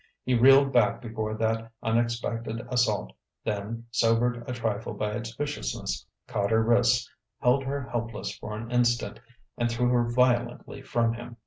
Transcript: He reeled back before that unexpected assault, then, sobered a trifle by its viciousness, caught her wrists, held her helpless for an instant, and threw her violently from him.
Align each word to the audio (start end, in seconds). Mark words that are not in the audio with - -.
He 0.23 0.33
reeled 0.33 0.73
back 0.73 0.99
before 0.99 1.35
that 1.35 1.71
unexpected 1.83 2.61
assault, 2.71 3.13
then, 3.45 3.85
sobered 3.91 4.43
a 4.49 4.51
trifle 4.51 4.95
by 4.95 5.11
its 5.11 5.35
viciousness, 5.35 6.07
caught 6.25 6.49
her 6.49 6.63
wrists, 6.63 7.07
held 7.39 7.63
her 7.65 7.83
helpless 7.83 8.35
for 8.35 8.57
an 8.57 8.71
instant, 8.71 9.19
and 9.59 9.69
threw 9.69 9.89
her 9.89 10.09
violently 10.11 10.81
from 10.81 11.13
him. 11.13 11.37